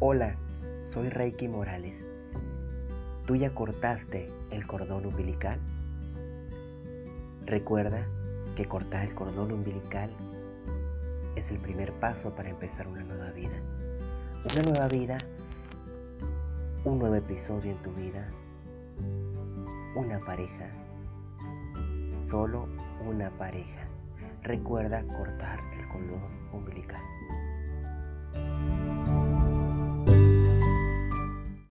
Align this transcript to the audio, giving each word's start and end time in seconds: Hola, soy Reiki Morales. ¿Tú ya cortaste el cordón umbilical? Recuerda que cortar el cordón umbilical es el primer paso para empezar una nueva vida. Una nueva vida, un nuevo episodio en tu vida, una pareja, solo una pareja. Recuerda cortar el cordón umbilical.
Hola, 0.00 0.36
soy 0.92 1.08
Reiki 1.08 1.48
Morales. 1.48 2.06
¿Tú 3.26 3.34
ya 3.34 3.52
cortaste 3.52 4.28
el 4.52 4.64
cordón 4.64 5.06
umbilical? 5.06 5.58
Recuerda 7.44 8.06
que 8.54 8.64
cortar 8.66 9.08
el 9.08 9.16
cordón 9.16 9.50
umbilical 9.50 10.08
es 11.34 11.50
el 11.50 11.58
primer 11.58 11.92
paso 11.94 12.32
para 12.32 12.48
empezar 12.48 12.86
una 12.86 13.02
nueva 13.02 13.32
vida. 13.32 13.60
Una 14.52 14.70
nueva 14.70 14.86
vida, 14.86 15.18
un 16.84 17.00
nuevo 17.00 17.16
episodio 17.16 17.72
en 17.72 17.82
tu 17.82 17.90
vida, 17.90 18.28
una 19.96 20.20
pareja, 20.20 20.70
solo 22.24 22.68
una 23.04 23.30
pareja. 23.30 23.88
Recuerda 24.44 25.02
cortar 25.02 25.58
el 25.76 25.88
cordón 25.88 26.22
umbilical. 26.52 27.02